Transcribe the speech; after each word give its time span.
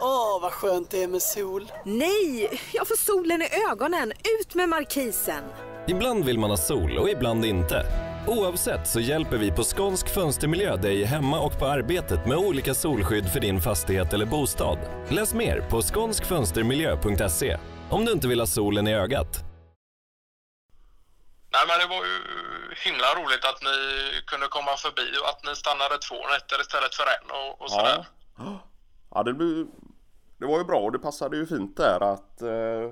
Åh, 0.00 0.40
vad 0.42 0.52
skönt 0.52 0.90
det 0.90 1.02
är 1.02 1.08
med 1.08 1.22
sol. 1.22 1.72
Nej, 1.84 2.60
jag 2.72 2.88
får 2.88 2.96
solen 2.96 3.42
i 3.42 3.48
ögonen. 3.70 4.12
Ut 4.40 4.54
med 4.54 4.68
markisen. 4.68 5.44
Ibland 5.88 6.24
vill 6.24 6.38
man 6.38 6.50
ha 6.50 6.56
sol 6.56 6.98
och 6.98 7.08
ibland 7.08 7.44
inte. 7.44 7.86
Oavsett 8.26 8.88
så 8.88 9.00
hjälper 9.00 9.36
vi 9.36 9.50
på 9.50 9.64
Skånsk 9.64 10.08
Fönstermiljö 10.08 10.76
dig 10.76 11.04
hemma 11.04 11.40
och 11.40 11.58
på 11.58 11.66
arbetet 11.66 12.26
med 12.26 12.36
olika 12.36 12.74
solskydd 12.74 13.32
för 13.32 13.40
din 13.40 13.60
fastighet 13.60 14.12
eller 14.12 14.26
bostad. 14.26 14.78
Läs 15.08 15.34
mer 15.34 15.60
på 15.70 15.82
skånskfönstermiljö.se 15.82 17.58
om 17.90 18.04
du 18.04 18.12
inte 18.12 18.28
vill 18.28 18.40
ha 18.40 18.46
solen 18.46 18.88
i 18.88 18.94
ögat. 18.94 19.44
Nej 21.52 21.62
men 21.68 21.78
det 21.78 21.96
var 21.96 22.04
ju 22.04 22.18
himla 22.84 23.06
roligt 23.14 23.44
att 23.44 23.62
ni 23.62 23.76
kunde 24.26 24.46
komma 24.46 24.76
förbi 24.76 25.08
och 25.22 25.28
att 25.28 25.44
ni 25.44 25.56
stannade 25.56 25.98
två 25.98 26.14
nätter 26.32 26.60
istället 26.60 26.94
för 26.94 27.04
en 27.16 27.30
och, 27.30 27.62
och 27.62 27.70
sådär. 27.70 28.06
Ja. 28.38 28.66
Ja, 29.14 29.22
det, 29.22 29.32
blev, 29.34 29.66
det 30.40 30.46
var 30.46 30.58
ju 30.58 30.64
bra 30.64 30.80
och 30.80 30.92
det 30.92 30.98
passade 30.98 31.36
ju 31.36 31.46
fint 31.46 31.76
där 31.76 32.00
att 32.12 32.42
eh, 32.42 32.90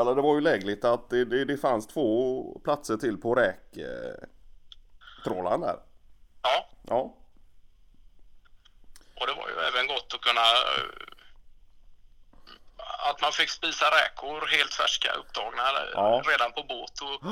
eller 0.00 0.14
det 0.14 0.22
var 0.22 0.34
ju 0.34 0.40
lägligt 0.40 0.84
att 0.84 1.10
det, 1.10 1.24
det, 1.24 1.44
det 1.44 1.56
fanns 1.56 1.86
två 1.86 2.60
platser 2.64 2.96
till 2.96 3.16
på 3.20 3.34
räk 3.34 3.76
eh, 3.76 4.28
där. 5.60 5.76
Ja, 6.42 6.68
Ja, 6.88 7.14
och 9.20 9.26
det 9.26 9.32
var 9.34 9.48
ju 9.48 9.54
även 9.68 9.86
gott 9.86 10.12
att 10.14 10.20
kunna 10.20 10.40
eh, 10.40 11.06
att 13.10 13.20
man 13.22 13.32
fick 13.32 13.50
spisa 13.50 13.84
räkor 13.86 14.46
helt 14.46 14.74
färska 14.74 15.12
upptagna 15.12 15.62
eh, 15.62 15.88
Ja. 15.92 16.22
redan 16.26 16.52
på 16.52 16.62
båt 16.62 17.00
och 17.00 17.22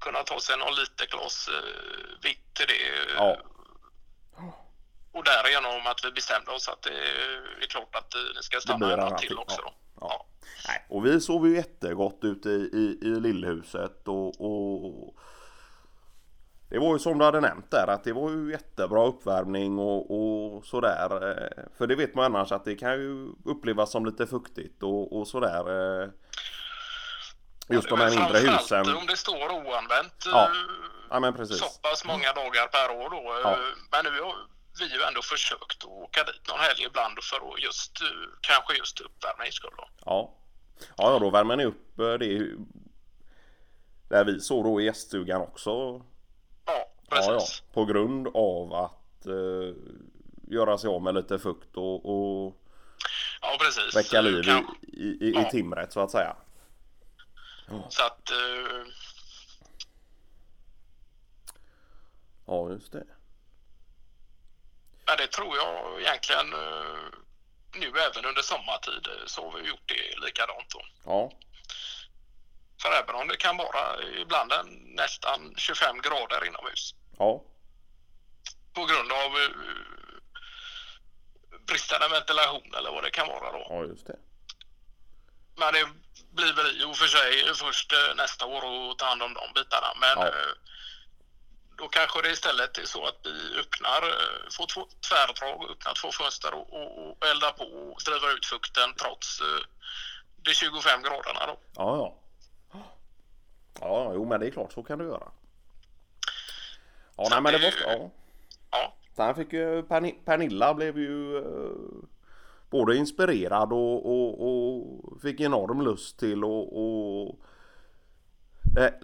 kunna 0.00 0.22
ta 0.22 0.40
sig 0.40 0.58
någon 0.58 0.74
lite 0.74 1.06
glas 1.06 1.48
eh, 1.48 2.22
vitt 2.22 2.54
till 2.54 2.66
det. 2.66 3.14
ja, 3.16 3.36
Och 5.14 5.24
därigenom 5.24 5.86
att 5.86 6.04
vi 6.04 6.10
bestämde 6.12 6.50
oss 6.50 6.68
att 6.68 6.82
det 6.82 6.90
är 7.64 7.66
klart 7.68 7.94
att 7.96 8.14
ni 8.36 8.42
ska 8.42 8.60
stanna 8.60 8.92
en 8.92 8.98
natt 8.98 9.18
till, 9.18 9.28
till 9.28 9.38
också 9.38 9.60
ja. 9.64 9.72
Ja. 10.00 10.26
Ja. 10.66 10.72
Och 10.88 11.06
vi 11.06 11.20
sov 11.20 11.46
ju 11.48 11.56
jättegott 11.56 12.18
ute 12.22 12.48
i, 12.48 12.70
i, 12.72 12.98
i 13.08 13.20
lillhuset 13.20 14.08
och, 14.08 14.40
och 14.40 15.14
det 16.70 16.78
var 16.78 16.92
ju 16.92 16.98
som 16.98 17.18
du 17.18 17.24
hade 17.24 17.40
nämnt 17.40 17.70
där 17.70 17.86
att 17.86 18.04
det 18.04 18.12
var 18.12 18.30
ju 18.30 18.50
jättebra 18.50 19.06
uppvärmning 19.06 19.78
och, 19.78 20.10
och 20.10 20.64
sådär. 20.64 21.30
eh, 21.30 21.64
För 21.78 21.86
det 21.86 21.94
vet 21.96 22.14
man 22.14 22.24
annars 22.24 22.52
att 22.52 22.64
det 22.64 22.76
kan 22.76 22.92
ju 22.92 23.28
upplevas 23.44 23.90
som 23.90 24.06
lite 24.06 24.26
fuktigt 24.26 24.82
och, 24.82 25.18
och 25.20 25.28
sådär. 25.28 26.02
eh, 26.02 26.08
Just 27.68 27.88
de 27.88 27.98
Det 27.98 28.04
är 28.04 28.10
här 28.10 28.20
mindre 28.20 28.38
husen. 28.52 28.96
Om 28.96 29.06
det 29.06 29.16
står 29.16 29.50
oanvänt 29.52 30.24
Ja, 30.26 30.44
eh, 30.44 30.50
Ja 31.10 31.20
men 31.20 31.34
precis. 31.34 31.58
så 31.58 31.80
pass 31.82 32.04
många 32.04 32.32
dagar 32.32 32.66
per 32.66 32.96
år 33.04 33.10
då. 33.10 33.40
Ja. 33.42 33.56
Men 33.90 34.12
nu 34.12 34.20
vi 34.80 34.94
ju 34.94 35.02
ändå 35.02 35.22
försökt 35.22 35.84
att 35.84 35.84
åka 35.84 36.24
dit 36.24 36.48
någon 36.48 36.58
helg 36.60 36.82
ibland 36.86 37.18
för 37.22 37.36
att 37.54 37.62
just 37.62 38.00
eh, 38.02 38.06
kanske 38.40 38.74
just 38.76 39.00
uppvärmnings 39.00 39.54
skull 39.54 39.74
då. 39.76 39.88
Ja. 40.04 40.34
Ja, 40.96 41.12
ja, 41.12 41.18
då 41.18 41.30
värmer 41.30 41.56
ni 41.56 41.64
upp 41.64 41.98
eh, 41.98 42.04
det 42.12 42.56
där 44.08 44.24
vi 44.24 44.40
såg 44.40 44.64
då 44.64 44.80
i 44.80 44.84
gäststugan 44.84 45.40
också. 45.40 45.70
Ja, 45.70 46.02
Ja, 46.66 46.86
ja. 47.10 47.32
precis. 47.38 47.62
På 47.72 47.84
grund 47.84 48.28
av 48.34 48.74
att 48.74 49.26
eh, 49.26 49.74
göra 50.50 50.78
sig 50.78 50.90
av 50.90 51.02
med 51.02 51.14
lite 51.14 51.38
fukt 51.38 51.76
och, 51.76 52.06
och 52.46 52.60
Ja, 53.40 53.56
precis. 53.60 53.96
väcka 53.96 54.20
liv 54.20 54.38
i, 54.38 54.42
Kan- 54.42 54.76
i, 54.82 55.02
i, 55.02 55.28
i 55.28 55.32
Ja. 55.34 55.50
timret 55.50 55.92
så 55.92 56.00
att 56.00 56.10
säga. 56.10 56.36
Så 57.88 58.04
att 58.04 58.30
eh, 58.30 58.86
Ja, 62.46 62.70
just 62.70 62.92
det. 62.92 63.04
Tror 65.34 65.56
jag 65.56 66.00
egentligen 66.00 66.52
eh, 66.52 67.04
nu 67.74 67.86
även 67.98 68.24
under 68.24 68.42
sommartid 68.42 69.06
eh, 69.06 69.26
så 69.26 69.50
har 69.50 69.58
vi 69.60 69.68
gjort 69.68 69.88
det 69.88 70.18
likadant 70.26 70.70
då. 70.70 70.80
Ja, 71.04 71.32
För 72.82 72.92
även 72.92 73.14
om 73.14 73.28
det 73.28 73.36
kan 73.36 73.56
vara 73.56 74.02
ibland 74.20 74.52
nästan 74.84 75.54
25 75.56 76.00
grader 76.00 76.46
inomhus 76.46 76.94
ja, 77.18 77.42
på 78.72 78.84
grund 78.84 79.12
av 79.12 79.30
eh, 79.42 79.50
bristande 81.66 82.08
ventilation 82.08 82.74
eller 82.78 82.90
vad 82.90 83.02
det 83.04 83.10
kan 83.10 83.28
vara 83.28 83.52
då. 83.52 83.66
ja 83.68 83.84
just 83.84 84.06
det. 84.06 84.16
Men 85.56 85.74
det 85.74 85.86
blir 86.30 86.52
väl 86.52 86.80
i 86.80 86.84
och 86.84 86.96
för 86.96 87.06
sig 87.06 87.54
först 87.54 87.92
nästa 88.16 88.46
år 88.46 88.90
att 88.90 88.98
ta 88.98 89.06
hand 89.06 89.22
om 89.22 89.34
de 89.34 89.52
bitarna. 89.54 89.94
Men 90.00 90.18
Ja. 90.26 90.32
Då 91.78 91.88
kanske 91.88 92.22
det 92.22 92.30
istället 92.30 92.78
är 92.78 92.84
så 92.84 93.06
att 93.06 93.18
vi 93.24 93.58
öppnar, 93.60 94.02
eh, 94.02 94.50
får 94.56 94.66
två 94.66 94.86
tvärdrag, 95.08 95.70
öppnar 95.70 95.94
två 96.02 96.08
fönster 96.12 96.54
och, 96.54 96.72
och, 96.72 97.08
och 97.10 97.26
eldar 97.26 97.50
på 97.52 97.64
och 97.64 98.00
driver 98.06 98.34
ut 98.36 98.46
fukten 98.46 98.94
trots 99.02 99.40
eh, 99.40 99.62
de 100.44 100.50
25 100.54 101.02
graderna 101.02 101.46
då. 101.46 101.56
Ja, 101.76 101.96
ja. 101.96 102.14
Ja, 103.80 104.10
jo 104.14 104.24
men 104.24 104.40
det 104.40 104.46
är 104.46 104.50
klart 104.50 104.72
så 104.72 104.82
kan 104.82 104.98
du 104.98 105.04
göra. 105.04 105.28
Ja, 107.16 107.26
nej 107.30 107.40
men 107.40 107.52
det 107.52 107.58
var... 107.58 107.92
Ja. 107.92 108.10
Ja, 108.70 108.94
Sen 109.16 109.34
fick 109.34 109.52
ju 109.52 109.82
Perni- 109.82 110.24
Pernilla 110.24 110.74
blev 110.74 110.98
ju 110.98 111.36
eh, 111.38 112.04
både 112.70 112.96
inspirerad 112.96 113.72
och, 113.72 114.06
och, 114.06 114.46
och 114.48 115.22
fick 115.22 115.40
enorm 115.40 115.80
lust 115.82 116.18
till 116.18 116.44
och, 116.44 116.78
och 116.84 117.38
det, 118.74 118.94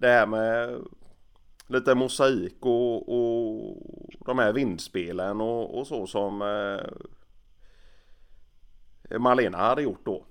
det 0.00 0.08
här 0.08 0.26
med 0.26 0.80
lite 1.66 1.94
mosaik 1.94 2.56
och, 2.60 2.96
och 3.08 3.76
de 4.26 4.38
här 4.38 4.52
vindspelen 4.52 5.40
och, 5.40 5.78
och 5.78 5.86
så 5.86 6.06
som 6.06 6.42
eh, 6.42 6.80
Malena 9.18 9.58
hade 9.58 9.82
gjort 9.82 10.04
då. 10.04 10.26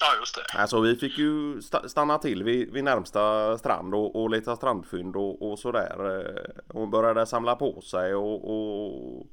ja 0.00 0.06
just 0.20 0.34
det. 0.34 0.42
Alltså 0.58 0.80
vi 0.80 0.96
fick 0.96 1.18
ju 1.18 1.60
sta- 1.60 1.88
stanna 1.88 2.18
till 2.18 2.42
vid, 2.44 2.72
vid 2.72 2.84
närmsta 2.84 3.58
strand 3.58 3.94
och, 3.94 4.22
och 4.22 4.30
leta 4.30 4.56
strandfynd 4.56 5.16
och, 5.16 5.50
och 5.50 5.58
sådär. 5.58 6.20
Eh, 6.20 6.34
Hon 6.68 6.90
började 6.90 7.26
samla 7.26 7.56
på 7.56 7.80
sig 7.80 8.14
och... 8.14 8.50
och... 8.50 9.26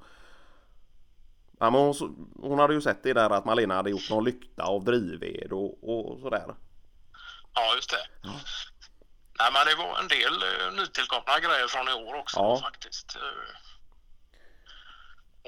Ja, 1.59 1.69
men 1.69 1.81
hon, 1.81 1.93
hon 2.41 2.59
hade 2.59 2.73
ju 2.73 2.81
sett 2.81 3.03
det 3.03 3.13
där 3.13 3.29
att 3.29 3.45
Malena 3.45 3.75
hade 3.75 3.89
gjort 3.89 4.09
någon 4.09 4.23
lykta 4.23 4.63
av 4.63 4.83
drivved 4.83 5.51
och, 5.51 5.89
och 5.89 6.19
sådär. 6.19 6.55
Ja, 7.53 7.75
just 7.75 7.89
det. 7.89 8.29
Nej, 9.39 9.51
men 9.53 9.65
det 9.67 9.75
var 9.75 9.99
en 9.99 10.07
del 10.07 10.43
eh, 10.43 10.71
nytillkomna 10.71 11.39
grejer 11.39 11.67
från 11.67 11.89
i 11.89 11.93
år 11.93 12.13
också 12.15 12.37
Ja. 12.39 12.59
faktiskt. 12.61 13.15
Eh, 13.15 13.55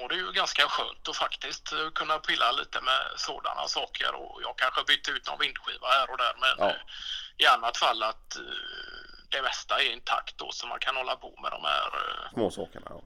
Och 0.02 0.08
det 0.08 0.14
är 0.14 0.18
ju 0.18 0.32
ganska 0.32 0.68
skönt 0.68 1.08
att 1.08 1.16
faktiskt 1.16 1.72
eh, 1.72 1.90
kunna 1.90 2.18
pilla 2.18 2.52
lite 2.52 2.80
med 2.80 3.00
sådana 3.16 3.68
saker 3.68 4.14
och 4.14 4.42
jag 4.42 4.58
kanske 4.58 4.84
bytte 4.84 5.10
ut 5.10 5.26
någon 5.26 5.38
vindskiva 5.38 5.86
här 5.88 6.10
och 6.10 6.18
där 6.18 6.34
men 6.40 6.68
Ja. 6.68 6.74
i 7.36 7.46
annat 7.46 7.76
fall 7.76 8.02
att 8.02 8.36
det 9.30 9.42
mesta 9.42 9.82
är 9.82 9.92
intakt 9.92 10.38
då 10.38 10.52
så 10.52 10.66
man 10.66 10.78
kan 10.78 10.96
hålla 10.96 11.16
på 11.16 11.40
med 11.42 11.50
de 11.52 11.64
här 11.64 11.90
Småsakerna. 12.32 12.86
Ja. 12.90 13.02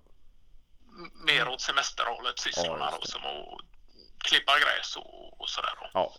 mer 1.26 1.48
åt 1.48 1.60
semesterhållet 1.60 2.38
sysslorna 2.38 2.88
Ja, 2.92 2.98
då 3.00 3.06
som 3.06 3.20
att 3.26 3.60
klippa 4.18 4.58
gräs 4.58 4.96
och, 4.96 5.40
och 5.40 5.48
sådär 5.50 5.74
då. 5.80 5.90
ja. 5.94 6.12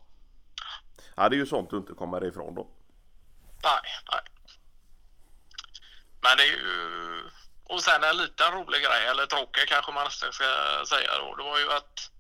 Ja 1.16 1.30
det 1.30 1.36
är 1.36 1.38
ju 1.38 1.46
sånt 1.46 1.70
du 1.70 1.78
inte 1.78 1.94
kommer 1.94 2.26
ifrån 2.26 2.56
då. 2.56 2.68
Nej, 3.64 3.82
nej. 4.12 4.22
Men 6.36 6.48
det 6.48 6.54
är 6.54 6.58
ju... 6.58 7.30
Och 7.64 7.84
sen 7.84 8.04
en 8.04 8.18
liten 8.18 8.52
rolig 8.52 8.82
grej, 8.84 9.06
eller 9.08 9.26
tråkig 9.26 9.68
kanske 9.68 9.92
man 9.92 10.12
ska 10.12 10.32
säga 10.88 11.20
då. 11.20 11.36
Det 11.36 11.44
var 11.44 11.60
ju 11.60 11.72
att 11.72 12.12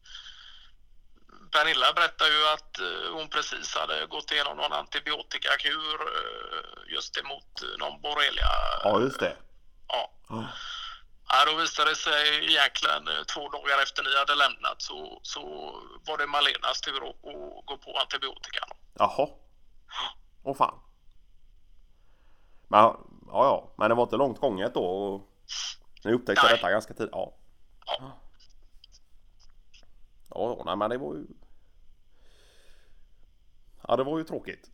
Pernilla 1.52 1.94
berättade 1.94 2.31
ju 2.31 2.48
att 2.48 2.80
eh, 2.80 3.14
hon 3.14 3.30
precis 3.30 3.76
hade 3.76 4.06
gått 4.06 4.31
igenom 4.31 4.58
någon 4.58 4.74
antibiotikakur 4.74 6.00
eh, 6.02 6.94
just 6.94 7.18
emot 7.18 7.64
eh, 7.64 7.80
någon 7.80 8.02
borrelia. 8.02 8.48
Ja 8.84 9.00
just 9.00 9.20
det. 9.20 9.38
Ja. 9.88 10.12
Ja. 10.30 10.47
Ja, 11.28 11.46
då 11.46 11.56
visade 11.56 11.90
det 11.90 11.96
sig 11.96 12.46
egentligen 12.52 13.03
två 13.34 13.50
dagar 13.50 13.84
efter 13.84 14.03
ni 14.03 14.18
hade 14.18 14.36
lämnat 14.36 14.82
så, 14.82 15.20
så 15.24 15.41
var 16.06 16.18
det 16.18 16.28
Malenas 16.28 16.82
tur 16.82 17.09
att, 17.09 17.16
att 17.16 17.66
gå 17.66 17.78
på 17.78 17.97
antibiotikan. 17.97 18.70
Jaha. 18.94 19.28
Åh 20.44 20.58
fan. 20.58 20.79
Men, 22.68 22.96
ja, 23.25 23.45
ja, 23.45 23.73
men 23.77 23.89
det 23.89 23.95
var 23.95 24.03
inte 24.03 24.17
långt 24.17 24.39
gånget 24.39 24.73
då. 24.73 24.85
Och 24.85 25.22
ni 26.03 26.13
upptäckte 26.13 26.45
Nej. 26.45 26.55
detta 26.55 26.72
ganska 26.72 26.93
tidigt. 26.93 27.11
Ja. 27.11 27.33
Ja. 27.85 28.11
Ja, 30.29 30.63
nej 30.66 30.75
men 30.75 30.89
det 30.89 30.97
var 30.97 31.16
ju... 31.16 31.25
Ja, 33.87 33.95
det 33.95 34.03
var 34.03 34.17
ju 34.17 34.23
tråkigt. 34.23 34.72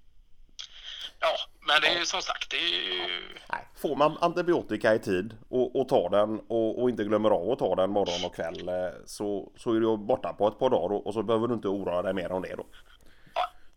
Ja, 1.20 1.36
men 1.68 1.82
det 1.82 1.88
är 1.88 2.00
ju 2.00 2.06
som 2.06 2.22
sagt, 2.22 2.52
det 2.52 2.58
är 2.58 2.94
ju... 2.94 3.38
Nej, 3.52 3.68
får 3.76 3.96
man 3.96 4.18
antibiotika 4.22 4.96
i 4.96 5.00
tid 5.00 5.38
och, 5.50 5.76
och 5.76 5.90
tar 5.90 6.10
den 6.10 6.40
och, 6.40 6.82
och 6.82 6.90
inte 6.90 7.04
glömmer 7.04 7.30
av 7.30 7.52
att 7.52 7.60
ta 7.60 7.76
den 7.76 7.90
morgon 7.90 8.26
och 8.26 8.36
kväll 8.36 8.70
eh, 8.70 8.76
så, 9.06 9.52
så 9.58 9.74
är 9.74 9.80
du 9.80 9.98
borta 9.98 10.34
på 10.34 10.48
ett 10.48 10.60
par 10.60 10.70
dagar 10.70 10.96
och, 10.96 11.08
och 11.08 11.14
så 11.14 11.24
behöver 11.24 11.48
du 11.48 11.54
inte 11.54 11.68
oroa 11.68 12.02
dig 12.02 12.14
mer 12.14 12.32
om 12.32 12.42
det 12.42 12.56
då. 12.56 12.66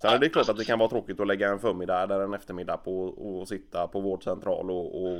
Sen 0.04 0.12
är 0.14 0.18
det 0.18 0.28
klart 0.28 0.48
att 0.48 0.56
det 0.56 0.64
kan 0.64 0.78
vara 0.78 0.88
tråkigt 0.88 1.20
att 1.20 1.26
lägga 1.26 1.48
en 1.48 1.60
förmiddag 1.60 2.02
eller 2.02 2.20
en 2.20 2.34
eftermiddag 2.34 2.76
på 2.76 3.04
och 3.04 3.48
sitta 3.48 3.88
på 3.88 4.00
vårdcentral 4.00 4.70
och, 4.70 5.02
och 5.04 5.18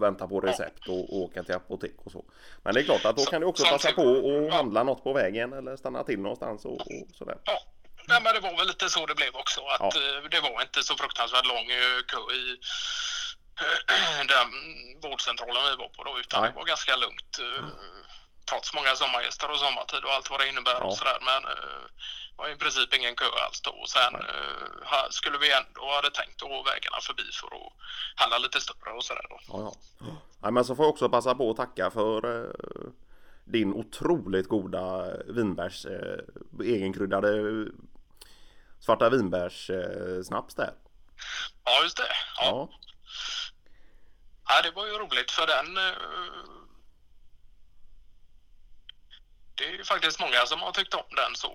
vänta 0.00 0.28
på 0.28 0.40
recept 0.40 0.88
och, 0.88 0.98
och 1.12 1.16
åka 1.16 1.42
till 1.42 1.54
apotek 1.54 1.94
och 2.04 2.12
så. 2.12 2.24
Men 2.62 2.74
det 2.74 2.80
är 2.80 2.84
klart 2.84 3.04
att 3.04 3.16
då 3.16 3.24
kan 3.24 3.40
du 3.40 3.46
också 3.46 3.64
passa 3.64 3.92
på 3.92 4.02
och 4.02 4.52
handla 4.52 4.82
något 4.82 5.04
på 5.04 5.12
vägen 5.12 5.52
eller 5.52 5.76
stanna 5.76 6.04
till 6.04 6.20
någonstans 6.20 6.64
och, 6.64 6.72
och 6.80 7.06
sådär. 7.14 7.38
Ja, 7.44 7.58
Nej, 8.08 8.20
men 8.24 8.34
det 8.34 8.40
var 8.40 8.56
väl 8.58 8.66
lite 8.66 8.88
så 8.88 9.06
det 9.06 9.14
blev 9.14 9.34
också. 9.34 9.60
Att 9.60 9.80
Ja. 9.80 9.86
eh, 9.86 10.28
Det 10.30 10.40
var 10.40 10.62
inte 10.62 10.82
så 10.82 10.94
fruktansvärt 10.96 11.46
lång 11.46 11.66
eh, 11.80 11.98
kö 12.12 12.22
i 12.42 12.44
den 14.34 14.48
vårdcentralen 15.10 15.62
vi 15.70 15.76
var 15.82 15.88
på 15.96 16.02
då, 16.08 16.12
utan 16.20 16.40
Nej. 16.42 16.50
det 16.50 16.56
var 16.60 16.64
ganska 16.74 16.96
lugnt. 16.96 17.32
eh, 17.46 17.64
Trots 18.50 18.74
många 18.74 18.96
sommargäster 18.96 19.50
och 19.50 19.58
sommartid 19.58 20.04
och 20.04 20.10
allt 20.10 20.30
vad 20.30 20.40
det 20.40 20.48
innebär 20.48 20.76
Ja. 20.80 20.84
och 20.84 20.96
sådär. 20.96 21.18
Men 21.20 21.44
eh, 21.52 21.82
det 22.30 22.36
var 22.42 22.48
i 22.48 22.56
princip 22.56 22.94
ingen 22.94 23.16
kö 23.16 23.24
alls 23.46 23.60
då. 23.60 23.70
Och 23.70 23.88
sen 23.88 24.14
eh, 24.14 25.08
skulle 25.10 25.38
vi 25.38 25.52
ändå 25.52 25.90
hade 25.94 26.10
tänkt 26.10 26.42
att 26.42 26.48
gå 26.48 26.62
vägarna 26.62 27.00
förbi 27.00 27.22
för 27.40 27.46
att 27.46 27.72
handla 28.16 28.38
lite 28.38 28.60
större 28.60 28.92
och 28.96 29.04
sådär 29.04 29.26
då. 29.30 29.38
Ja, 29.48 29.72
ja. 30.00 30.06
ja, 30.42 30.50
men 30.50 30.64
så 30.64 30.76
får 30.76 30.84
jag 30.84 30.90
också 30.90 31.08
passa 31.08 31.34
på 31.34 31.50
att 31.50 31.56
tacka 31.56 31.90
för 31.90 32.44
eh, 32.44 32.50
din 33.44 33.72
otroligt 33.74 34.48
goda 34.48 35.16
vinbärs 35.26 35.86
eh, 35.86 36.18
egenkryddade 36.60 37.28
eh, 37.38 37.66
svarta 38.80 39.08
vinbärs 39.08 39.70
eh, 39.70 40.22
snaps 40.24 40.54
där. 40.54 40.72
Ja, 41.64 41.82
just 41.82 41.96
det. 41.96 42.08
Ja. 42.36 42.44
Ja. 42.44 42.68
Ja, 44.48 44.62
det 44.62 44.70
var 44.70 44.86
ju 44.86 44.92
roligt 44.92 45.30
för 45.30 45.46
den... 45.46 45.78
Det 49.56 49.64
är 49.64 49.70
ju 49.72 49.84
faktiskt 49.84 50.20
många 50.20 50.46
som 50.46 50.60
har 50.60 50.72
tyckt 50.72 50.94
om 50.94 51.04
den 51.16 51.34
så... 51.34 51.48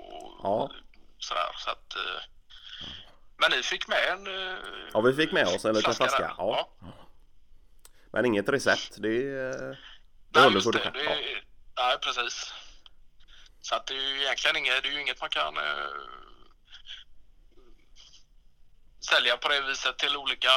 Ja. 0.44 0.71
Sådär, 1.19 1.51
så 1.57 1.69
att... 1.69 1.95
eh, 1.95 2.21
Men 3.38 3.51
ni 3.51 3.63
fick 3.63 3.88
med 3.88 4.07
en... 4.12 4.27
eh, 4.27 4.57
Ja, 4.94 5.01
vi 5.01 5.13
fick 5.13 5.31
med 5.31 5.48
oss 5.48 5.65
en 5.65 5.75
liten 5.75 5.94
flaska, 5.94 6.19
där. 6.19 6.33
ja. 6.38 6.69
Men 8.13 8.25
inget 8.25 8.50
recept. 8.50 8.95
Det, 8.98 9.09
eh, 9.18 9.51
det 9.51 9.77
Nej, 10.30 10.44
håller 10.44 10.56
just 10.56 10.65
för 10.65 10.74
det. 10.74 10.92
det 10.94 11.03
Ja. 11.03 11.15
Nej, 11.77 11.98
precis. 12.01 12.53
Så 13.62 13.75
att 13.75 13.88
det 13.88 13.94
är 13.94 14.01
ju 14.01 14.21
egentligen 14.21 14.56
inget, 14.57 14.83
det 14.83 14.89
är 14.89 15.00
inget 15.00 15.21
man 15.21 15.30
kan 15.30 15.57
eh, 15.57 15.63
sälja 19.00 19.38
på 19.38 19.48
det 19.50 19.62
viset 19.62 19.98
till 19.98 20.18
olika 20.18 20.50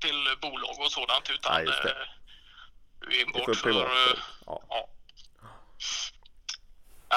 till 0.00 0.36
bolag 0.42 0.76
och 0.80 0.92
sådant 0.92 1.30
utan 1.30 1.54
Nej, 1.54 1.64
det. 1.66 1.96
det 3.06 3.20
är 3.20 3.26
enbart 3.26 3.44
för 3.44 3.54
för, 3.54 3.62
privat 3.62 3.86
bruk. 3.88 4.18
Ja. 4.46 4.62
ja. 4.68 4.83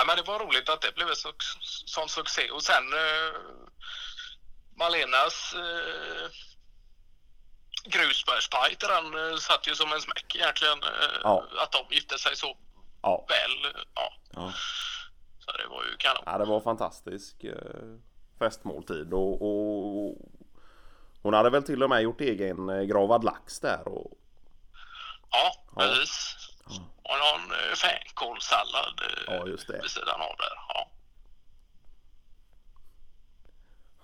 Men 0.08 0.16
det 0.18 0.24
var 0.32 0.40
roligt 0.40 0.70
att 0.70 0.82
det 0.82 0.96
blev 0.96 1.08
en 1.10 1.16
så, 1.16 1.32
sån 1.86 2.10
succé 2.10 2.50
och 2.52 2.64
sen 2.64 2.84
eh, 2.94 3.34
Malenas 4.80 5.54
eh, 5.56 6.30
grusbärspaj 7.84 8.76
den 8.80 9.06
eh, 9.32 9.38
satt 9.38 9.68
ju 9.68 9.76
som 9.76 9.92
en 9.94 10.02
smäck 10.02 10.36
egentligen. 10.36 10.84
Eh, 10.84 11.20
Ja. 11.24 11.44
Att 11.64 11.72
de 11.72 11.96
gifte 11.96 12.18
sig 12.18 12.36
så 12.36 12.58
Ja. 13.02 13.26
väl. 13.30 13.66
eh, 13.76 13.82
Ja, 13.96 14.14
Ja. 14.36 14.54
så 15.40 15.52
det 15.52 15.68
var 15.68 15.84
ju 15.84 15.98
kanon. 15.98 16.24
ja, 16.26 16.38
det 16.38 16.46
var 16.46 16.62
fantastisk 16.62 17.44
eh, 17.44 17.54
festmåltid 18.40 19.14
och, 19.14 19.34
och 19.42 20.18
hon 21.24 21.34
hade 21.34 21.50
väl 21.50 21.64
till 21.64 21.84
och 21.84 21.90
med 21.90 22.02
gjort 22.02 22.22
egen 22.22 22.70
eh, 22.70 22.82
gravad 22.84 23.24
lax 23.24 23.60
där 23.60 23.88
och 23.88 24.12
Ja, 25.32 25.52
Ja. 25.76 25.82
precis. 25.82 26.27
Och 27.10 27.18
någon 27.20 27.52
eh, 27.52 27.76
fänkålssallad 27.76 29.02
eh, 29.02 29.24
Ja, 29.36 29.48
just 29.48 29.68
det. 29.68 29.80
vid 29.82 29.92
sidan 29.92 30.22
av 30.22 30.36
där. 30.38 30.56
Ja. 30.68 30.92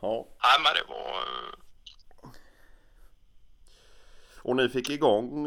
ja. 0.01 0.27
Nej, 0.43 0.59
men 0.63 0.73
det 0.73 0.83
var... 0.93 1.17
eh, 1.21 1.53
Och 4.43 4.55
ni 4.55 4.69
fick 4.69 4.89
igång 4.89 5.43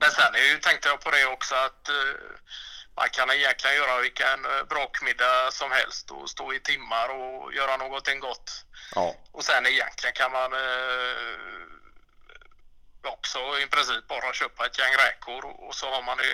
Men 0.00 0.10
sen 0.10 0.34
ju, 0.34 0.58
tänkte 0.58 0.88
jag 0.88 1.00
på 1.00 1.10
det 1.10 1.26
också 1.26 1.54
att 1.54 1.88
man 2.96 3.08
kan 3.12 3.30
egentligen 3.30 3.76
göra 3.76 4.00
vilken 4.00 4.42
brakmiddag 4.68 5.50
som 5.52 5.70
helst 5.70 6.10
och 6.10 6.30
stå 6.30 6.52
i 6.54 6.60
timmar 6.60 7.08
och 7.08 7.54
göra 7.54 7.76
någonting 7.76 8.20
gott. 8.20 8.50
ja, 8.94 9.14
Och 9.32 9.44
sen 9.44 9.66
egentligen 9.66 10.14
kan 10.14 10.32
man 10.32 10.50
också 13.06 13.38
i 13.38 13.66
princip 13.70 14.08
bara 14.08 14.32
köpa 14.32 14.66
ett 14.66 14.78
gäng 14.78 14.94
räkor 15.06 15.44
och, 15.68 15.74
så 15.74 15.86
har 15.86 16.02
man 16.02 16.16
det. 16.16 16.24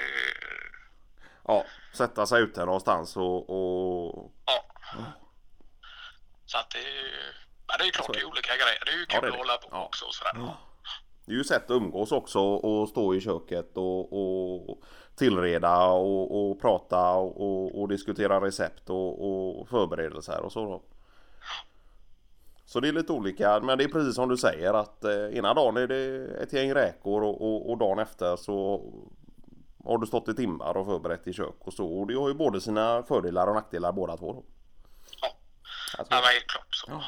ja, 1.47 1.65
sätta 1.95 2.27
sig 2.27 2.43
ute 2.43 2.65
någonstans 2.65 3.17
och, 3.17 3.51
och 3.51 4.33
Ja. 4.47 4.65
Så 6.47 6.59
att 6.59 6.71
det, 6.71 6.79
men 7.69 7.77
det 7.79 7.85
är 7.85 7.91
klart 7.91 8.13
det 8.15 8.21
är 8.21 8.25
olika 8.25 8.53
grejer. 8.57 8.83
Det 8.85 8.91
är 8.91 8.97
ju 8.97 9.07
Ja, 9.09 9.21
kul 9.21 9.29
är 9.29 9.33
att 9.33 9.39
hålla 9.39 9.57
på 9.57 9.69
Ja. 9.71 9.85
också 9.87 10.05
och 10.07 10.15
sådär. 10.15 10.55
Det 11.27 11.33
är 11.33 11.37
ju 11.37 11.45
sätt 11.45 11.65
att 11.65 11.71
umgås 11.71 12.13
också 12.13 12.41
och 12.41 12.89
stå 12.89 13.15
i 13.15 13.21
köket 13.21 13.77
och, 13.77 14.01
och 14.13 14.83
tillreda 15.17 15.87
och, 15.87 16.51
och 16.51 16.61
prata 16.61 17.11
och, 17.13 17.81
och 17.81 17.89
diskutera 17.89 18.41
recept 18.41 18.91
och, 18.91 19.61
och 19.61 19.69
förberedelser 19.69 20.41
och 20.41 20.53
så. 20.53 20.83
Så 22.71 22.81
det 22.81 22.89
är 22.89 22.93
lite 22.93 23.13
olika 23.13 23.61
men 23.61 23.79
det 23.79 23.85
är 23.85 23.89
precis 23.89 24.15
som 24.15 24.29
du 24.29 24.37
säger 24.37 24.75
att 24.75 25.05
eh, 25.05 25.39
ena 25.39 25.55
dagen 25.55 25.77
är 25.77 25.87
det 25.87 26.27
ett 26.43 26.53
gäng 26.53 26.75
räkor 26.75 27.23
och, 27.23 27.43
och, 27.43 27.71
och 27.71 27.79
dagen 27.79 27.99
efter 27.99 28.37
så 28.37 28.83
har 29.85 29.99
du 29.99 30.07
stått 30.07 30.29
i 30.29 30.35
timmar 30.35 30.77
och 30.77 30.87
förberett 30.87 31.27
i 31.27 31.33
kök 31.33 31.55
och 31.59 31.73
så. 31.73 31.87
Och 31.87 32.07
det 32.07 32.15
har 32.15 32.29
ju 32.29 32.35
både 32.35 32.61
sina 32.61 33.03
fördelar 33.03 33.47
och 33.47 33.55
nackdelar 33.55 33.93
båda 33.93 34.17
två. 34.17 34.33
Då. 34.33 34.45
Ja. 35.23 35.29
Alltså, 35.99 36.15
Ja, 36.15 36.21
men 36.21 36.33
helt 36.33 36.47
klart 36.47 36.75
så. 36.75 36.87
Ja. 36.91 37.03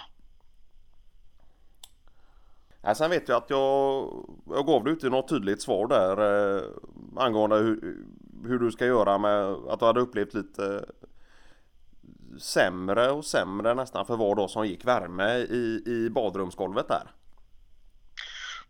Ja, 2.83 2.95
sen 2.95 3.11
vet 3.11 3.29
jag 3.29 3.37
att 3.37 3.51
jag, 3.51 4.09
jag 4.47 4.67
gav 4.67 4.85
dig 4.85 4.93
inte 4.93 5.09
något 5.09 5.29
tydligt 5.29 5.63
svar 5.63 5.87
där 5.87 6.57
eh, 6.57 6.63
angående 7.17 7.57
hur, 7.57 7.97
hur 8.45 8.59
du 8.59 8.71
ska 8.71 8.87
göra 8.87 9.19
med 9.19 9.45
att 9.45 9.81
du 9.81 9.87
hade 9.87 10.01
upplevt 10.01 10.35
lite 10.35 10.85
sämre 12.41 13.11
och 13.11 13.25
sämre 13.25 13.75
nästan 13.75 14.07
för 14.07 14.17
var 14.17 14.35
dag 14.35 14.51
som 14.51 14.67
gick 14.67 14.85
värme 14.85 15.35
i, 15.37 15.83
i 15.87 16.11
badrumsgolvet 16.11 16.89
där. 16.89 17.11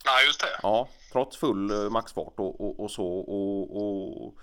Nej, 0.05 0.27
just 0.27 0.41
det. 0.41 0.59
Ja, 0.63 0.89
trots 1.13 1.37
full 1.37 1.71
eh, 1.71 1.91
maxfart 1.91 2.35
och, 2.37 2.61
och, 2.61 2.81
och 2.85 2.91
så 2.91 3.07
och, 3.07 3.77
och 3.77 4.35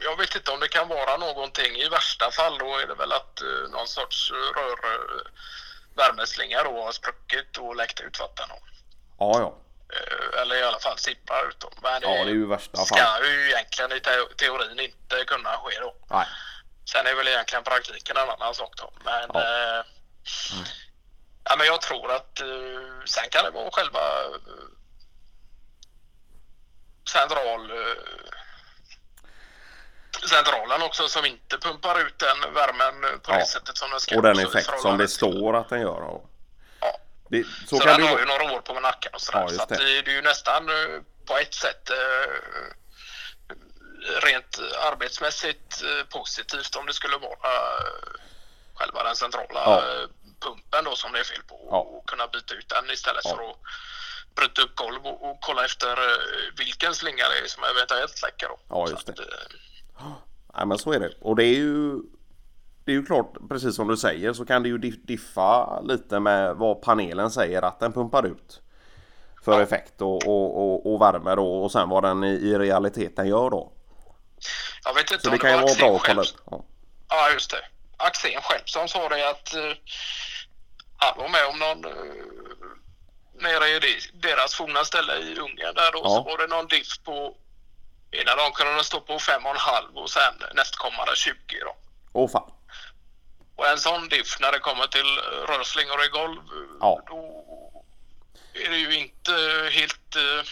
Jag 0.00 0.16
vet 0.16 0.34
inte 0.36 0.50
om 0.50 0.60
det 0.60 0.68
kan 0.68 0.88
vara 0.88 1.16
någonting. 1.16 1.76
I 1.76 1.88
värsta 1.88 2.30
fall 2.30 2.58
då 2.58 2.78
är 2.78 2.86
det 2.86 2.94
väl 2.94 3.12
att 3.12 3.42
uh, 3.44 3.70
någon 3.70 3.88
sorts 3.88 4.30
rör 4.32 4.72
uh, 4.92 5.20
värmeslinga 5.96 6.62
då 6.62 6.82
har 6.84 6.92
spruckit 6.92 7.56
och 7.58 7.76
läckt 7.76 8.00
ut 8.00 8.20
vatten. 8.20 8.46
Då. 8.48 8.56
ja, 9.18 9.40
ja. 9.40 9.58
Eh, 9.96 10.40
eller 10.42 10.56
i 10.56 10.62
alla 10.62 10.78
fall 10.78 10.98
sipprar 10.98 11.48
ut. 11.48 11.60
Då. 11.60 11.70
Men 11.82 12.02
Ja, 12.02 12.08
det 12.08 12.30
är 12.30 12.34
ju 12.34 12.46
värsta 12.46 12.76
fall. 12.76 12.86
ska 12.86 13.26
ju 13.26 13.50
egentligen 13.50 13.92
i 13.92 14.00
te- 14.00 14.34
teorin 14.36 14.80
inte 14.80 15.24
kunna 15.26 15.50
ske 15.50 15.80
då. 15.80 15.94
Nej. 16.10 16.26
Sen 16.92 17.06
är 17.06 17.14
väl 17.14 17.28
egentligen 17.28 17.64
praktiken 17.64 18.16
en 18.16 18.30
annan 18.30 18.54
sak 18.54 18.72
då. 18.76 18.90
Men, 19.04 19.30
Ja. 19.34 19.40
eh, 19.40 19.84
ja, 21.44 21.56
men 21.58 21.66
jag 21.66 21.80
tror 21.80 22.12
att 22.12 22.40
eh, 22.40 22.46
sen 23.04 23.28
kan 23.30 23.44
det 23.44 23.50
vara 23.50 23.70
själva 23.72 24.00
eh, 24.00 24.36
central 27.10 27.70
eh, 27.70 27.96
centralen 30.28 30.82
också 30.82 31.08
som 31.08 31.24
inte 31.24 31.58
pumpar 31.58 32.00
ut 32.00 32.18
den 32.18 32.54
värmen 32.54 33.20
på 33.22 33.32
Ja. 33.32 33.38
det 33.38 33.46
sättet 33.46 33.76
som 33.76 33.90
den 33.90 34.00
ska. 34.00 34.16
Och 34.16 34.22
den 34.22 34.38
effekt 34.38 34.80
som 34.80 34.98
det 34.98 35.08
står 35.08 35.56
att 35.56 35.68
den 35.68 35.80
gör. 35.80 36.00
Och 36.02 36.30
Ja. 36.80 36.98
det, 37.30 37.44
så, 37.44 37.76
Så, 37.76 37.78
kan 37.84 37.92
den 37.92 38.00
det 38.00 38.06
har 38.12 38.18
ju 38.18 38.24
några 38.24 38.52
år 38.56 38.60
på 38.60 38.80
nacken 38.80 39.14
och 39.14 39.20
sådär. 39.20 39.40
Ja, 39.40 39.48
så 39.48 39.66
det. 39.66 39.76
det 40.04 40.10
är 40.10 40.14
ju 40.14 40.22
nästan 40.22 40.68
eh, 40.68 41.00
på 41.26 41.36
ett 41.38 41.54
sätt 41.54 41.90
eh, 41.90 42.32
rent 44.26 44.58
arbetsmässigt 44.92 45.82
eh, 45.82 46.18
positivt 46.18 46.76
om 46.76 46.86
det 46.86 46.92
skulle 46.92 47.16
vara 47.16 47.52
eh, 47.54 48.18
själva 48.74 49.02
den 49.02 49.16
centrala 49.16 49.60
Ja. 49.64 49.76
eh, 49.78 50.08
pumpen 50.40 50.84
då 50.84 50.94
som 50.96 51.12
det 51.12 51.18
är 51.20 51.24
fel 51.24 51.42
på 51.48 51.68
Ja. 51.70 51.78
och 51.80 52.08
kunna 52.10 52.26
byta 52.26 52.54
ut 52.54 52.68
den 52.68 52.90
istället 52.90 53.22
Ja. 53.24 53.30
för 53.36 53.50
att 53.50 53.56
bryta 54.36 54.62
upp 54.62 54.76
golv 54.76 55.06
och, 55.06 55.30
och 55.30 55.38
kolla 55.40 55.64
efter 55.64 55.96
vilken 56.58 56.94
slinga 56.94 57.24
det 57.28 57.38
är 57.44 57.48
som 57.48 57.62
eventuellt 57.64 58.22
läcker. 58.22 58.48
Då. 58.48 58.58
Ja, 58.68 58.86
Så 58.86 58.92
just 58.92 59.08
att, 59.08 59.18
eh, 59.18 59.24
Nej 60.56 60.66
men 60.66 60.78
så 60.78 60.92
är 60.92 61.00
det. 61.00 61.12
Och 61.20 61.36
det 61.36 61.44
är 61.44 61.54
ju 61.56 61.92
Det 62.84 62.92
är 62.92 62.96
ju 62.96 63.06
klart, 63.06 63.32
precis 63.48 63.76
som 63.76 63.88
du 63.88 63.96
säger, 63.96 64.32
så 64.32 64.46
kan 64.46 64.62
det 64.62 64.68
ju 64.68 64.78
diff- 64.78 65.06
diffa 65.06 65.80
lite 65.80 66.20
med 66.20 66.56
vad 66.56 66.82
panelen 66.82 67.30
säger 67.30 67.62
att 67.62 67.80
den 67.80 67.92
pumpar 67.92 68.26
ut. 68.26 68.60
För 69.44 69.60
effekt 69.60 70.00
och, 70.02 70.26
och, 70.28 70.56
och, 70.58 70.92
och 70.94 71.00
värme 71.00 71.34
då 71.34 71.62
och 71.62 71.72
sen 71.72 71.88
vad 71.88 72.02
den 72.02 72.24
i, 72.24 72.28
i 72.32 72.58
realiteten 72.58 73.28
gör 73.28 73.50
då. 73.50 73.72
Jag 74.84 74.94
vet 74.94 75.10
inte 75.10 75.22
Så 75.24 75.28
om 75.30 75.32
det 75.32 75.38
kan 75.38 75.50
ju 75.50 75.56
var 75.56 75.62
vara 75.62 75.74
bra 75.74 75.96
att 75.96 76.02
kolla 76.02 76.22
upp. 76.22 76.36
Ja. 76.50 76.64
Ja, 77.08 77.30
just 77.30 77.50
det. 77.50 77.64
Axén 77.96 78.42
själv 78.42 78.62
som 78.64 78.88
sa 78.88 79.08
det 79.08 79.28
att 79.30 79.54
uh, 79.54 79.72
han 80.96 81.18
var 81.18 81.28
med 81.28 81.46
om 81.46 81.58
någon 81.58 81.84
uh, 81.84 81.92
nere 83.40 83.68
i 83.68 84.00
deras 84.12 84.54
forna 84.54 84.84
ställe 84.84 85.16
i 85.16 85.38
Ungern 85.38 85.74
där 85.74 85.92
då 85.92 86.00
Ja. 86.04 86.08
så 86.08 86.22
var 86.22 86.38
det 86.38 86.46
någon 86.46 86.66
diff 86.66 86.98
på 87.04 87.36
ena 88.10 88.36
dagen 88.36 88.52
kunde 88.52 88.74
den 88.74 88.84
stå 88.84 89.00
på 89.00 89.18
fem 89.18 89.46
och 89.46 89.50
en 89.50 89.56
halv 89.56 89.96
och 89.96 90.10
sen 90.10 90.34
nästkommande 90.54 91.16
20 91.16 91.34
då. 91.60 91.76
Åh 92.12 92.30
fan. 92.30 92.50
Och 93.56 93.66
en 93.66 93.78
sån 93.78 94.08
diff 94.08 94.40
när 94.40 94.52
det 94.52 94.58
kommer 94.58 94.86
till 94.86 95.18
rörslingor 95.48 96.04
i 96.04 96.08
golv, 96.08 96.40
Ja. 96.80 97.02
då 97.06 97.44
är 98.54 98.70
det 98.70 98.76
ju 98.76 98.98
inte 98.98 99.32
helt 99.72 100.16
eh, 100.16 100.42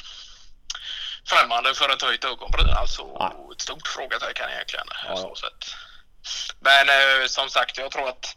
främmande 1.26 1.74
för 1.74 1.88
ett 1.88 2.02
höjt 2.02 2.24
ögonbryn. 2.24 2.70
Alltså 2.70 3.16
Nej. 3.18 3.52
ett 3.52 3.60
stort 3.60 3.88
frågetecken 3.88 4.50
egentligen. 4.50 4.86
Ja. 5.08 5.16
Så 5.16 5.34
sätt. 5.34 5.64
Men 6.60 6.88
eh, 6.88 7.26
som 7.26 7.48
sagt, 7.50 7.78
jag 7.78 7.90
tror 7.90 8.08
att 8.08 8.36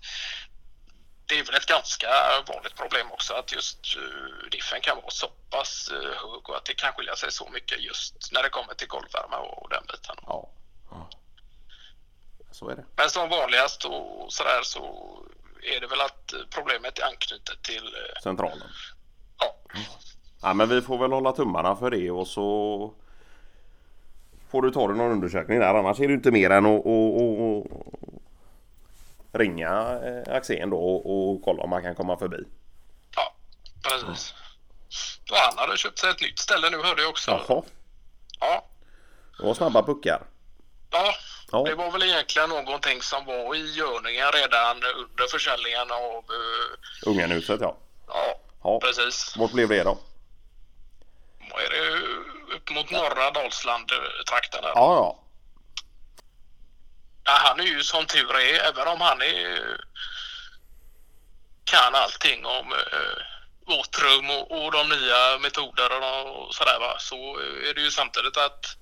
det 1.25 1.39
är 1.39 1.43
väl 1.43 1.55
ett 1.55 1.65
ganska 1.65 2.09
vanligt 2.47 2.75
problem 2.75 3.11
också 3.11 3.33
att 3.33 3.51
just 3.51 3.97
uh, 3.97 4.49
diffen 4.51 4.81
kan 4.81 4.97
vara 4.97 5.09
så 5.09 5.27
pass 5.27 5.91
uh, 5.91 5.97
hög 5.97 6.49
och 6.49 6.57
att 6.57 6.65
det 6.65 6.73
kan 6.73 6.93
skilja 6.93 7.15
sig 7.15 7.31
så 7.31 7.49
mycket 7.49 7.81
just 7.81 8.31
när 8.31 8.43
det 8.43 8.49
kommer 8.49 8.73
till 8.73 8.87
golvvärme 8.87 9.35
och 9.35 9.69
den 9.69 9.83
biten. 9.85 10.15
Ja. 10.21 10.49
Ja. 10.91 11.09
Så 12.51 12.69
är 12.69 12.75
det. 12.75 12.85
Men 12.95 13.09
som 13.09 13.29
vanligast 13.29 13.85
och 13.85 14.33
sådär 14.33 14.61
så 14.63 14.83
är 15.63 15.79
det 15.79 15.87
väl 15.87 16.01
att 16.01 16.33
problemet 16.49 16.99
är 16.99 17.05
anknutet 17.05 17.63
till 17.63 17.85
eh, 17.85 18.21
Centralen. 18.23 18.69
Ja, 20.41 20.53
men 20.53 20.69
vi 20.69 20.81
får 20.81 20.97
väl 20.97 21.11
hålla 21.11 21.31
tummarna 21.31 21.75
för 21.75 21.89
det 21.91 22.11
och 22.11 22.27
så 22.27 22.93
får 24.49 24.61
du 24.61 24.71
ta 24.71 24.87
dig 24.87 24.97
någon 24.97 25.11
undersökning 25.11 25.59
där. 25.59 25.73
Annars 25.75 25.99
är 25.99 26.07
det 26.07 26.13
inte 26.13 26.31
mer 26.31 26.49
än 26.49 26.65
att, 26.65 26.85
att, 26.85 27.65
att 29.33 29.39
ringa 29.39 29.99
eh, 30.03 30.35
Axén 30.35 30.69
då 30.69 30.77
och, 30.77 31.31
och 31.31 31.41
kolla 31.43 31.63
om 31.63 31.69
man 31.69 31.81
kan 31.83 31.95
komma 31.95 32.17
förbi. 32.17 32.43
ja 33.15 33.35
precis. 33.83 34.33
Och 35.31 35.37
han 35.37 35.57
hade 35.57 35.77
köpt 35.77 35.99
sig 35.99 36.09
ett 36.09 36.21
nytt 36.21 36.39
ställe 36.39 36.69
nu 36.69 36.77
hörde 36.77 37.01
jag 37.01 37.09
också. 37.09 37.31
Jaha, 37.47 37.63
Ja, 38.39 38.65
det 39.39 39.45
var 39.45 39.53
snabba 39.53 39.83
puckar. 39.83 40.21
ja, 40.91 41.13
Ja. 41.51 41.63
det 41.63 41.75
var 41.75 41.91
väl 41.91 42.03
egentligen 42.03 42.49
någonting 42.49 43.01
som 43.01 43.25
var 43.25 43.55
i 43.55 43.73
görningen 43.73 44.31
redan 44.33 44.77
under 44.77 45.27
försäljningen 45.31 45.91
av 45.91 46.15
eh, 46.15 47.09
Ungenhuset 47.09 47.61
ja. 47.61 47.77
ja, 48.07 48.35
ja. 48.63 48.79
precis. 48.83 49.37
Vart 49.37 49.51
blev 49.51 49.69
det 49.69 49.83
då? 49.83 49.97
Är 51.51 51.69
det 51.69 51.89
upp 52.55 52.69
mot 52.69 52.91
norra 52.91 53.31
Dalsland-trakten 53.31 54.61
där. 54.61 54.71
Ja, 54.75 54.95
ja. 54.95 55.19
Ja, 57.23 57.31
han 57.31 57.59
är 57.59 57.63
ju 57.63 57.83
som 57.83 58.05
tur 58.05 58.35
är, 58.35 58.59
även 58.59 58.87
om 58.87 59.01
han 59.01 59.21
är, 59.21 59.81
kan 61.63 61.95
allting 61.95 62.45
om 62.45 62.71
eh, 62.71 63.23
våtrum 63.65 64.29
och, 64.29 64.51
och 64.51 64.71
de 64.71 64.89
nya 64.89 65.37
metoderna 65.39 66.21
och 66.21 66.55
sådär 66.55 66.79
va, 66.79 66.95
så 66.99 67.39
är 67.39 67.73
det 67.73 67.81
ju 67.81 67.91
samtidigt 67.91 68.37
att 68.37 68.77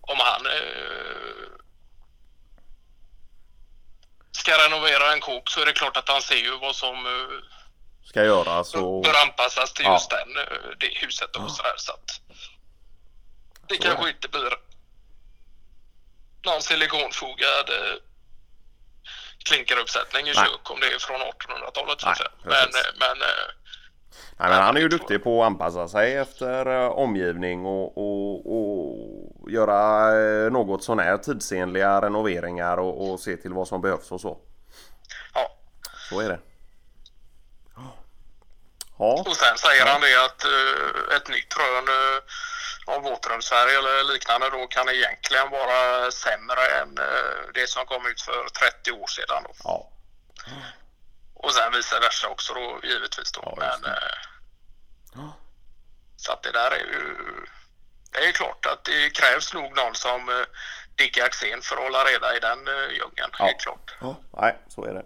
om 0.00 0.18
han 0.20 0.46
eh, 0.46 1.48
ska 4.32 4.64
renovera 4.64 5.12
en 5.12 5.20
kåk 5.20 5.50
så 5.50 5.60
är 5.60 5.66
det 5.66 5.72
klart 5.72 5.96
att 5.96 6.08
han 6.08 6.22
ser 6.22 6.36
ju 6.36 6.58
vad 6.58 6.76
som 6.76 7.06
eh, 7.06 7.57
Ska 8.08 8.24
göras 8.24 8.74
och... 8.74 9.02
bör 9.02 9.22
anpassas 9.26 9.72
till 9.74 9.84
Ja. 9.84 9.92
just 9.92 10.10
den, 10.10 10.36
eh, 10.36 10.68
det 10.80 10.90
huset 11.06 11.36
och 11.36 11.50
sådär 11.50 11.74
så 11.76 11.92
att 11.92 12.20
det 13.68 13.74
Så 13.74 13.82
kanske 13.82 14.08
inte 14.08 14.28
blir 14.28 14.52
någon 16.46 16.62
silikonfogad 16.62 17.68
eh, 17.68 17.96
klinkeruppsättning 19.44 20.22
i 20.22 20.32
Nej. 20.32 20.34
kök 20.34 20.70
om 20.70 20.80
det 20.80 20.86
är 20.86 20.98
från 20.98 21.20
1800-talet 21.20 22.00
så 22.00 22.06
Nej, 22.06 22.12
att 22.12 22.18
säga. 22.18 22.30
Men, 22.44 22.52
eh, 22.52 22.92
men 22.98 23.18
Nej, 24.38 24.48
men 24.50 24.62
han 24.62 24.76
är 24.76 24.80
ju 24.80 24.88
duktig 24.88 25.24
på 25.24 25.42
att 25.42 25.46
anpassa 25.46 25.88
sig 25.88 26.16
efter 26.16 26.66
omgivning 26.90 27.66
och, 27.66 27.98
och, 27.98 28.34
och 28.56 29.50
göra 29.50 30.10
något 30.50 30.84
sånär 30.84 31.16
tidsenliga 31.18 32.00
renoveringar 32.02 32.76
och, 32.76 33.10
och 33.10 33.20
se 33.20 33.36
till 33.36 33.52
vad 33.52 33.68
som 33.68 33.80
behövs 33.80 34.12
och 34.12 34.20
så. 34.20 34.38
ja. 35.34 35.50
Så 36.10 36.20
är 36.20 36.28
det. 36.28 36.40
Ja, 38.98 39.24
Och 39.26 39.36
sen 39.36 39.58
säger 39.58 39.86
han 39.86 40.00
det 40.00 40.24
att 40.24 40.44
eh, 40.44 41.16
ett 41.16 41.28
nytt 41.28 41.56
rön 41.56 41.88
uh, 41.88 42.20
av 42.94 43.02
våtrumsfärg 43.02 43.74
eller 43.74 44.12
liknande 44.12 44.50
då 44.50 44.66
kan 44.66 44.88
egentligen 44.88 45.50
vara 45.50 46.10
sämre 46.10 46.66
än 46.80 46.98
eh, 46.98 47.52
det 47.54 47.68
som 47.70 47.86
kom 47.86 48.06
ut 48.06 48.20
för 48.20 48.48
30 48.48 48.92
år 48.92 49.06
sedan. 49.06 49.42
Då. 49.42 49.50
ja, 49.64 49.90
Och 51.34 51.54
sen 51.54 51.72
vice 51.72 52.00
versa 52.00 52.28
också 52.28 52.54
då 52.54 52.80
givetvis 52.82 53.32
då. 53.32 53.40
Ja, 53.44 53.54
Men, 53.56 53.92
eh, 53.92 55.30
så 56.16 56.32
att 56.32 56.42
det 56.42 56.52
där 56.52 56.70
är 56.70 56.78
ju... 56.78 57.16
Det 58.10 58.18
är 58.18 58.32
klart 58.32 58.66
att 58.66 58.84
det 58.84 59.10
krävs 59.10 59.54
nog 59.54 59.76
någon 59.76 59.94
som 59.94 60.28
uh, 60.28 60.44
Dick 60.94 61.18
Axén 61.18 61.62
för 61.62 61.76
att 61.76 61.82
hålla 61.82 62.04
reda 62.04 62.36
i 62.36 62.40
den 62.40 62.68
uh, 62.68 62.88
djungeln. 62.90 63.30
Ja. 63.38 63.44
Helt 63.44 63.60
klart. 63.60 63.96
ja. 64.00 64.16
Nej, 64.32 64.58
så 64.68 64.84
är 64.84 64.94
det. 64.94 65.04